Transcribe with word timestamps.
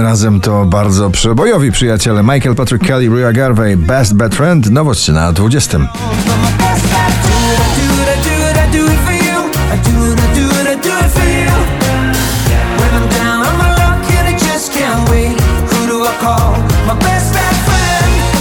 razem 0.00 0.40
to 0.40 0.64
bardzo 0.64 1.10
przebojowi 1.10 1.72
przyjaciele 1.72 2.22
Michael 2.22 2.54
Patrick 2.54 2.86
Kelly, 2.86 3.08
Rhea 3.08 3.32
Garvey, 3.32 3.76
Best 3.76 4.14
Bad 4.14 4.34
Friend, 4.34 4.70
nowość 4.70 5.08
na 5.08 5.32
20. 5.32 5.78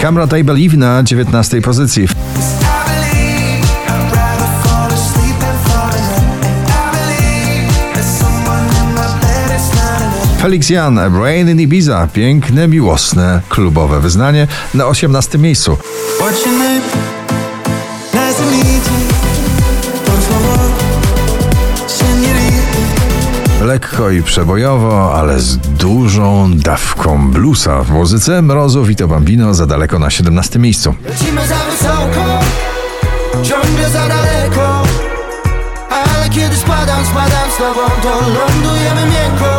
Camera 0.02 0.38
I 0.38 0.44
Believe 0.44 0.78
na 0.78 1.04
19 1.04 1.62
pozycji. 1.62 2.08
Felix 10.44 10.70
Jan, 10.70 11.00
Brain 11.12 11.50
in 11.50 11.60
Ibiza, 11.60 12.08
piękne, 12.14 12.68
miłosne, 12.68 13.42
klubowe 13.50 14.00
wyznanie 14.00 14.48
na 14.74 14.86
18 14.86 15.38
miejscu. 15.38 15.78
Lekko 23.62 24.10
i 24.10 24.24
przebojowo, 24.24 25.20
ale 25.20 25.40
z 25.40 25.58
dużą 25.58 26.58
dawką 26.58 27.32
bluesa 27.32 27.84
w 27.84 27.92
muzyce. 27.92 28.42
Mrozu 28.42 28.84
Vito 28.84 29.08
Bambino 29.08 29.54
za 29.54 29.66
daleko 29.66 30.00
na 30.00 30.10
17 30.10 30.60
miejscu. 30.60 30.96
Lecimy 31.06 31.48
za 31.48 31.56
wysoko, 31.56 32.40
ciągle 33.44 33.90
za 33.90 34.08
daleko. 34.08 34.84
Ale 35.90 36.30
kiedy 36.30 36.56
spadam, 36.56 37.06
spadam 37.06 37.52
z 37.56 37.58
tobą, 37.58 37.82
to 38.02 38.10
lądujemy 38.10 39.02
miękko 39.02 39.53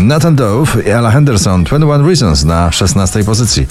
Nathan 0.00 0.36
Dove 0.36 0.82
i 0.82 0.88
Ella 0.88 1.10
Henderson 1.10 1.64
21 1.64 2.06
Reasons 2.06 2.44
na 2.44 2.72
16 2.72 3.24
pozycji. 3.24 3.66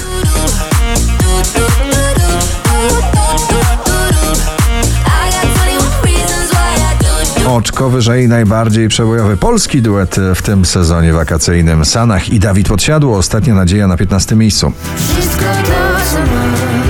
Oczko 7.47 7.89
wyżej 7.89 8.27
najbardziej 8.27 8.87
przebojowy 8.87 9.37
polski 9.37 9.81
duet 9.81 10.15
w 10.35 10.41
tym 10.41 10.65
sezonie 10.65 11.13
wakacyjnym. 11.13 11.85
Sanach 11.85 12.29
i 12.29 12.39
Dawid 12.39 12.67
Podsiadło. 12.67 13.17
Ostatnia 13.17 13.53
nadzieja 13.53 13.87
na 13.87 13.97
15 13.97 14.35
miejscu. 14.35 14.73
Wszystko 14.95 15.45
to, 15.45 15.71
co 16.11 16.19
mam, 16.19 16.80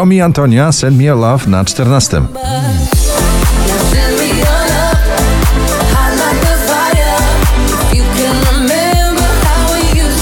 Gromi 0.00 0.20
Antonia 0.22 0.72
Send 0.72 0.96
Me 0.96 1.04
Your 1.04 1.18
Love 1.18 1.46
na 1.46 1.64
14. 1.64 2.22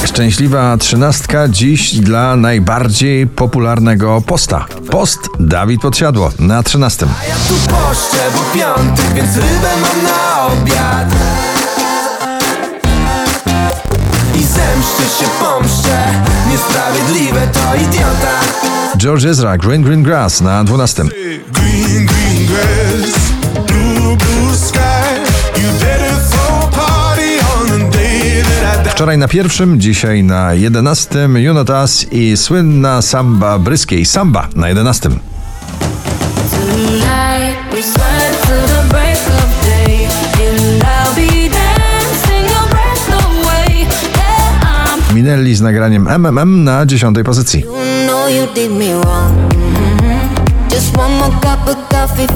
Szczęśliwa 0.05 0.77
trzynastka 0.77 1.49
dziś 1.49 1.95
dla 1.95 2.37
najbardziej 2.37 3.27
popularnego 3.27 4.23
posta. 4.27 4.67
Post 4.91 5.21
Dawid 5.41 5.81
Podsiadło 5.81 6.31
na 6.39 6.63
13. 6.63 7.07
Ja 7.29 7.35
tu 7.49 7.55
poszczę, 7.55 8.19
bo 8.35 8.59
piątek, 8.59 9.15
więc 9.15 9.37
rybę 9.37 9.71
mam 9.83 10.05
na 10.05 10.47
George 19.09 19.29
Ezra 19.29 19.57
Green 19.57 19.83
Green 19.83 20.03
Grass 20.03 20.41
na 20.41 20.65
12. 20.65 21.05
Green, 21.05 22.07
green 22.07 22.47
grass, 22.47 23.13
blue, 23.67 24.17
blue. 24.17 24.39
Wczoraj 28.91 29.19
na 29.19 29.29
pierwszym, 29.29 29.81
dzisiaj 29.81 30.23
na 30.23 30.55
11. 30.55 31.29
Junotas 31.37 32.07
i 32.13 32.37
słynna 32.37 33.03
samba 33.03 33.59
bryskiej 33.59 34.05
Samba 34.05 34.49
na 34.55 34.69
11. 34.69 35.11
z 45.59 45.61
nagraniem 45.61 46.09
MMM 46.09 46.65
na 46.65 46.87
10. 46.87 47.17
pozycji. 47.25 47.65
Mhm. 47.67 47.99
I 52.21 52.27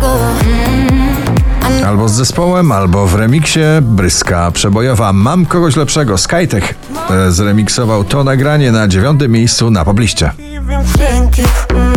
go. 0.00 1.86
Albo 1.86 2.08
z 2.08 2.12
zespołem, 2.12 2.72
albo 2.72 3.06
w 3.06 3.14
remiksie 3.14 3.60
Bryska 3.82 4.50
przebojowa 4.50 5.12
Mam 5.12 5.46
kogoś 5.46 5.76
lepszego. 5.76 6.18
Skytech 6.18 6.74
e, 7.10 7.30
zremiksował 7.30 8.04
to 8.04 8.24
nagranie 8.24 8.72
na 8.72 8.88
dziewiątym 8.88 9.32
miejscu 9.32 9.70
na 9.70 9.84
pobliście. 9.84 10.30
Mm, 10.38 10.68
mm. 10.68 11.94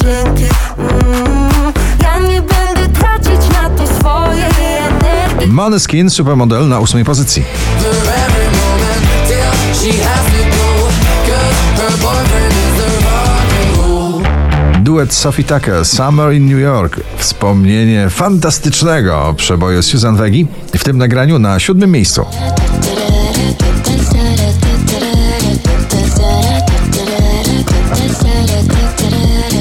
Energii. 0.00 0.48
Måneskin 5.46 6.10
Supermodel 6.10 6.68
na 6.68 6.80
ósmej 6.80 7.04
pozycji. 7.04 7.44
Duet 14.82 15.14
Sophie 15.14 15.44
Tucker 15.44 15.84
Summer 15.84 16.32
in 16.32 16.46
New 16.46 16.58
York. 16.58 17.00
Wspomnienie 17.16 18.10
fantastycznego 18.10 19.34
przeboju 19.36 19.82
Susan 19.82 20.16
Wegi 20.16 20.46
w 20.74 20.84
tym 20.84 20.98
nagraniu 20.98 21.38
na 21.38 21.58
siódmym 21.58 21.90
miejscu. 21.90 22.26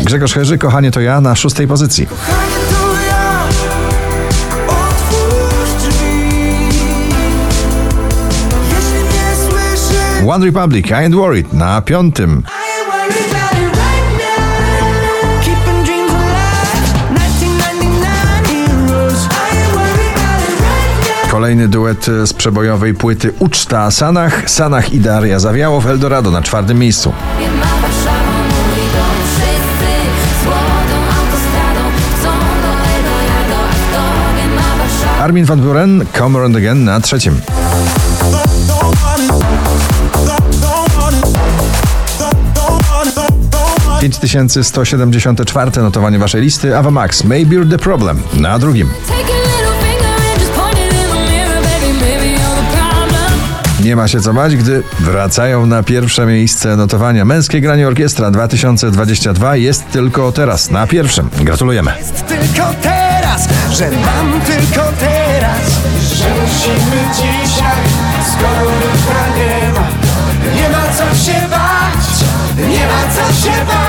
Grzegorz 0.04 0.34
Herzy, 0.34 0.58
Kochanie 0.58 0.92
to 0.92 1.02
ja 1.02 1.22
na 1.22 1.36
szóstej 1.36 1.68
pozycji. 1.68 2.08
One 10.30 10.46
Republic, 10.46 10.92
I 10.92 11.04
Ain't 11.04 11.16
Worried 11.16 11.54
na 11.54 11.82
piątym. 11.82 12.30
I 12.30 12.34
ain't 12.36 12.88
worried 12.88 13.32
about 13.32 13.54
it 13.54 13.78
right 13.78 14.14
now. 14.20 15.42
Keeping 15.42 15.84
dreams 15.86 16.12
alive. 16.12 16.70
1999 17.14 18.48
heroes. 18.48 19.26
I 19.26 19.50
ain't 19.58 19.74
worried 19.76 20.14
about 20.14 20.42
it 20.42 20.60
right 20.62 21.26
now. 21.26 21.32
Kolejny 21.32 21.68
duet 21.68 22.06
z 22.06 22.34
przebojowej 22.34 22.94
płyty 22.94 23.34
Uczta 23.40 23.92
Sanach, 23.92 24.50
Sanach 24.50 24.94
i 24.94 25.00
Daria 25.00 25.40
Zawiało 25.40 25.82
w 25.82 25.88
Eldorado 25.88 26.32
na 26.32 26.42
czwartym 26.42 26.80
miejscu. 26.80 27.14
Armin 35.20 35.46
van 35.46 35.60
Buren, 35.60 36.06
Come 36.18 36.40
Around 36.40 36.56
Again 36.56 36.84
na 36.84 37.00
trzecim. 37.00 37.42
5174 44.02 45.72
notowanie 45.82 46.20
waszej 46.20 46.42
listy, 46.42 46.78
Ava 46.78 46.92
Max, 46.92 47.24
Maybe 47.24 47.56
You're 47.56 47.70
the 47.70 47.78
Problem 47.78 48.22
na 48.34 48.60
drugim. 48.60 48.90
Nie 53.84 53.96
ma 53.96 54.08
się 54.08 54.22
co 54.22 54.34
bać, 54.34 54.56
gdy 54.56 54.84
wracają 55.00 55.66
na 55.66 55.84
pierwsze 55.84 56.26
miejsce 56.26 56.76
notowania. 56.76 57.26
Męskie 57.26 57.62
granie 57.62 57.88
orkiestra 57.88 58.32
2022 58.32 59.56
jest 59.56 59.92
tylko 59.92 60.32
teraz, 60.32 60.72
na 60.72 60.88
pierwszym. 60.88 61.30
Gratulujemy. 61.42 61.92
Tylko 62.28 62.70
teraz, 62.82 63.48
że 63.72 63.90
mam 63.92 64.42
tylko 64.42 64.92
teraz 65.00 65.60
Że 66.14 66.26
musimy 66.42 67.04
dzisiaj, 67.16 67.84
skoro 68.34 68.72
jutra 68.72 69.28
nie 69.38 69.74
ma 69.74 69.88
Nie 70.62 70.70
ma 70.70 70.84
co 70.94 71.26
się 71.26 71.40
bać, 71.50 72.30
nie 72.70 72.88
ma 72.88 73.14
co 73.16 73.42
się 73.42 73.66
bać 73.66 73.89